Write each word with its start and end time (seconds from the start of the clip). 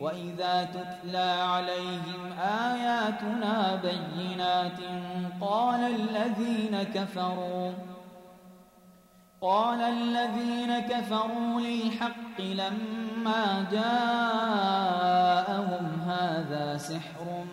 وإذا 0.00 0.64
تتلى 0.64 1.30
عليهم 1.40 2.32
آياتنا 2.42 3.82
بينات 3.82 4.78
قال 5.40 5.80
الذين 5.80 6.82
كفروا 6.82 7.72
قال 9.42 9.80
الذين 9.80 10.78
كفروا 10.78 11.60
للحق 11.60 12.40
لما 12.40 13.66
جاءهم 13.72 14.40
هذا 16.06 16.76
سحر 16.76 17.44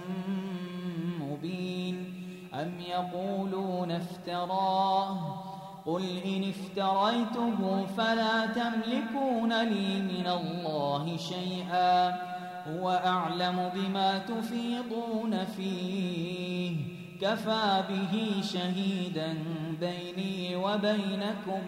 مبين 1.20 2.14
أم 2.54 2.80
يقولون 2.80 3.92
افتراه؟ 3.92 5.48
قل 5.86 6.04
إن 6.26 6.50
افتريته 6.50 7.86
فلا 7.98 8.46
تملكون 8.46 9.62
لي 9.64 10.02
من 10.02 10.28
الله 10.28 11.18
شيئا. 11.18 12.37
هو 12.68 12.90
أعلم 12.90 13.72
بما 13.76 14.18
تفيضون 14.18 15.46
فيه. 15.46 16.78
كفى 17.22 17.84
به 17.90 18.42
شهيدا 18.42 19.38
بيني 19.80 20.56
وبينكم 20.56 21.62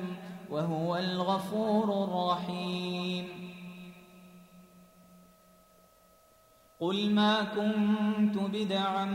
وهو 0.50 0.98
الغفور 0.98 2.04
الرحيم. 2.04 3.28
قل 6.80 7.10
ما 7.10 7.44
كنت 7.44 8.38
بدعا 8.38 9.06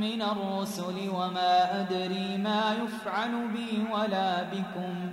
من 0.00 0.22
الرسل 0.22 1.08
وما 1.08 1.80
أدري 1.80 2.38
ما 2.38 2.76
يفعل 2.84 3.48
بي 3.48 3.92
ولا 3.92 4.42
بكم. 4.42 5.12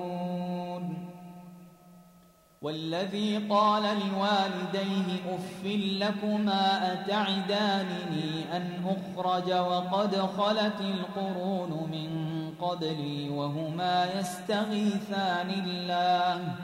والذي 2.61 3.37
قال 3.49 3.83
لوالديه 3.83 5.35
أف 5.35 5.65
لكما 6.01 6.93
أتعدانني 6.93 8.57
أن 8.57 8.69
أخرج 8.85 9.51
وقد 9.51 10.15
خلت 10.15 10.81
القرون 10.81 11.89
من 11.91 12.09
قبلي 12.61 13.29
وهما 13.29 14.05
يستغيثان 14.19 15.49
الله 15.49 16.55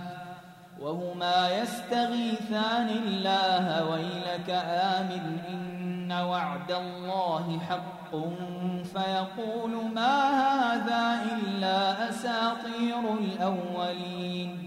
وهما 0.80 1.50
يستغيثان 1.62 2.90
الله 2.90 3.86
ويلك 3.92 4.50
آمن 4.70 5.40
إن 5.50 6.12
وعد 6.12 6.72
الله 6.72 7.60
حق 7.60 8.12
فيقول 8.84 9.92
ما 9.96 10.30
هذا 10.30 11.20
إلا 11.34 12.10
أساطير 12.10 13.14
الأولين 13.20 14.67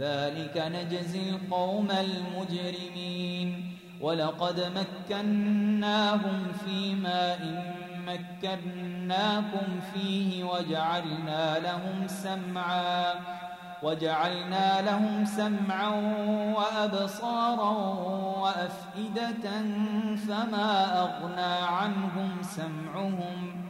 كذلك 0.00 0.56
نجزي 0.56 1.30
القوم 1.30 1.88
المجرمين. 1.90 3.76
ولقد 4.00 4.72
مكناهم 5.10 6.52
في 6.64 6.94
ماء 6.94 7.40
مكناكم 8.06 9.80
فيه 9.94 10.44
وجعلنا 10.44 11.58
لهم 11.58 12.06
سمعا 12.06 13.14
وجعلنا 13.82 14.82
لهم 14.82 15.24
سمعا 15.24 15.88
وأبصارا 16.56 17.72
وأفئدة 18.40 19.50
فما 20.16 21.00
أغنى 21.02 21.66
عنهم 21.66 22.42
سمعهم 22.42 23.69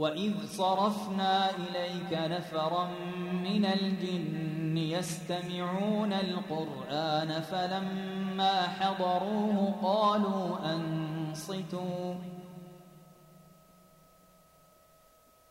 وإذ 0.00 0.46
صرفنا 0.46 1.50
إليك 1.50 2.12
نفرا 2.12 2.88
من 3.32 3.64
الجن 3.64 4.76
يستمعون 4.76 6.12
القرآن 6.12 7.40
فلما 7.40 8.62
حضروه 8.62 9.74
قالوا 9.82 10.74
أنصتوا 10.74 12.14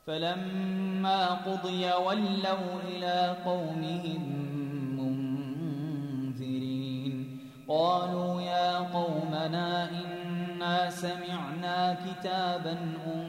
فلما 0.08 1.34
قضي 1.34 1.92
ولوا 1.92 2.82
إلى 2.88 3.38
قومهم 3.46 4.22
منذرين 6.30 7.40
قالوا 7.68 8.42
يا 8.42 8.78
قومنا 8.78 9.90
إنا 9.90 10.90
سمعنا 10.90 11.94
كتابا 11.94 12.78
أنزل 13.08 13.29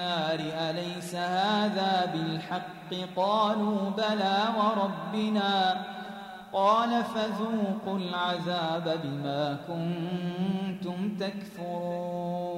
أليس 0.00 1.14
هذا 1.14 2.12
بالحق؟ 2.12 2.94
قالوا 3.16 3.90
بلى 3.90 4.44
وربنا. 4.58 5.84
قال 6.52 7.04
فذوقوا 7.04 7.98
العذاب 7.98 9.00
بما 9.04 9.58
كنتم 9.68 11.16
تكفرون. 11.16 12.50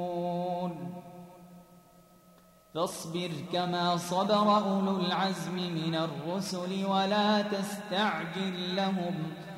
فاصبر 2.74 3.30
كما 3.52 3.96
صبر 3.96 4.56
أولو 4.56 4.96
العزم 4.96 5.54
من 5.54 5.94
الرسل 5.94 6.86
ولا 6.86 7.42
تستعجل 7.42 8.76
لهم 8.76 9.32
ۖ. 9.44 9.57